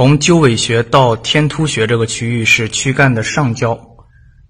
[0.00, 3.78] 从鸠尾穴到天突穴这个区域是躯干的上焦，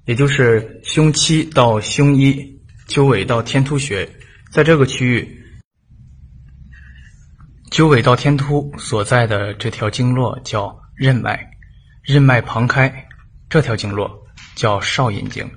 [0.05, 4.09] 也就是胸七到胸一，鸠尾到天突穴，
[4.53, 5.29] 在这个区域，
[7.69, 11.51] 鸠尾到天突所在的这条经络叫任脉，
[12.05, 13.09] 任脉旁开
[13.49, 14.09] 这条经络
[14.55, 15.51] 叫少阴经，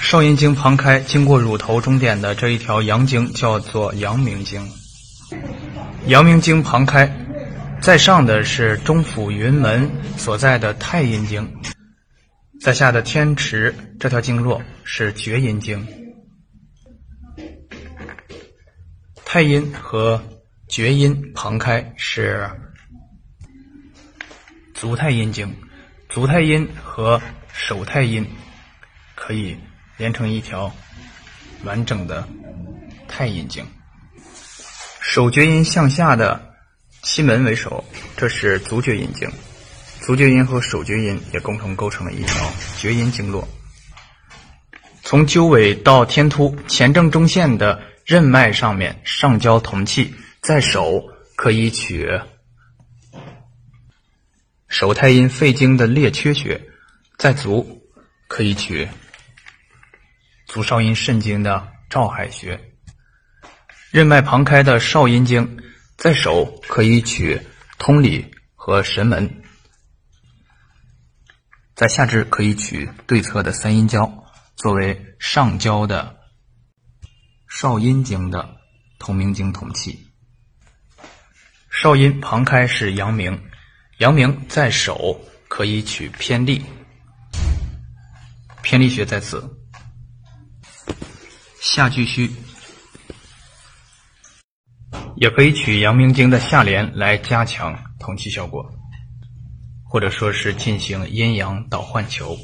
[0.00, 4.68] 少阴经旁开经过乳头中点的这一条阳经叫做阳明经，
[6.08, 7.08] 阳明经旁开。
[7.80, 11.50] 在上的是中府云门所在的太阴经，
[12.60, 15.86] 在下的天池这条经络是厥阴经。
[19.24, 20.22] 太阴和
[20.68, 22.50] 厥阴旁开是
[24.74, 25.56] 足太阴经，
[26.10, 27.20] 足太阴和
[27.50, 28.28] 手太阴
[29.14, 29.56] 可以
[29.96, 30.70] 连成一条
[31.64, 32.28] 完整的
[33.08, 33.66] 太阴经。
[35.00, 36.49] 手厥阴向下的。
[37.02, 37.82] 西门为首，
[38.16, 39.30] 这是足厥阴经，
[40.00, 43.48] 足厥阴和手厥阴也共同构成了一条厥阴经络。
[45.02, 51.02] 从鸠尾到天突，前正中线的任脉上面上焦同气，在手
[51.36, 52.06] 可以取
[54.68, 56.60] 手太阴肺经的列缺穴，
[57.16, 57.82] 在足
[58.28, 58.86] 可以取
[60.46, 62.60] 足少阴肾经的照海穴。
[63.90, 65.56] 任脉旁开的少阴经。
[66.00, 67.38] 在手可以取
[67.78, 69.42] 通里和神门，
[71.74, 74.10] 在下肢可以取对侧的三阴交，
[74.56, 76.18] 作为上焦的
[77.50, 78.56] 少阴经的
[78.98, 80.08] 同名经同气。
[81.70, 83.38] 少阴旁开是阳明，
[83.98, 86.64] 阳明在手可以取偏利，
[88.62, 89.54] 偏历穴在此，
[91.60, 92.32] 下巨虚。
[95.20, 98.66] 也可以取阳明经的下联来加强通气效果，
[99.84, 102.38] 或者说是进行阴阳导换球。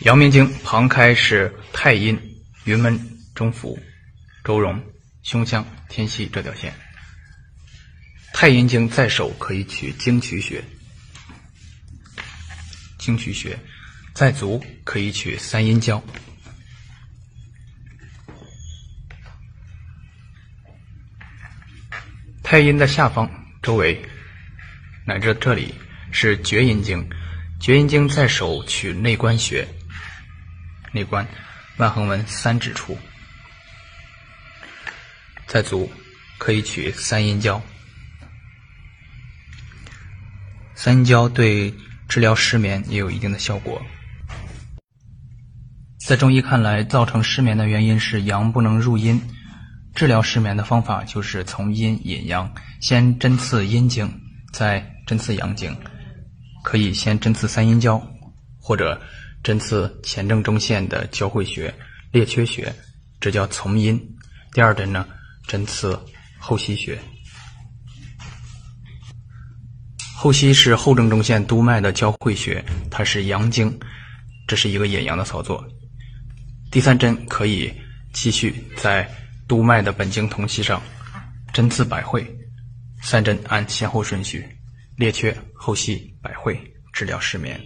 [0.00, 2.18] 阳明经旁开是太阴、
[2.64, 2.98] 云门、
[3.36, 3.78] 中府、
[4.42, 4.82] 周荣、
[5.22, 6.74] 胸腔、天溪这条线。
[8.32, 10.60] 太阴经在手可以取经渠穴，
[12.98, 13.56] 经渠穴
[14.12, 16.02] 在足可以取三阴交。
[22.50, 24.02] 太阴的下方周围，
[25.04, 25.74] 乃至这里
[26.10, 27.06] 是厥阴经，
[27.60, 29.68] 厥阴经在手取内关穴，
[30.90, 31.28] 内关
[31.76, 32.96] 腕横纹三指处，
[35.46, 35.92] 在足
[36.38, 37.62] 可以取三阴交，
[40.74, 41.74] 三阴交对
[42.08, 43.82] 治疗失眠也有一定的效果。
[45.98, 49.20] 在中医看来，造成失眠的原因是阳不能入阴。
[49.98, 52.48] 治疗失眠的方法就是从阴引阳，
[52.80, 54.08] 先针刺阴经，
[54.52, 55.76] 再针刺阳经。
[56.62, 58.00] 可以先针刺三阴交，
[58.60, 59.00] 或者
[59.42, 61.74] 针刺前正中线的交汇穴
[62.12, 62.72] 列缺穴，
[63.18, 64.00] 这叫从阴。
[64.52, 65.04] 第二针呢，
[65.48, 65.98] 针刺
[66.38, 66.96] 后溪穴。
[70.14, 73.76] 后溪是后正中线督脉的交汇穴，它是阳经，
[74.46, 75.66] 这是一个引阳的操作。
[76.70, 77.74] 第三针可以
[78.12, 79.12] 继续在。
[79.48, 80.80] 督脉的本经同气上，
[81.54, 82.24] 针刺百会，
[83.02, 84.46] 三针按先后顺序，
[84.94, 86.60] 列缺、后溪、百会，
[86.92, 87.58] 治疗失眠。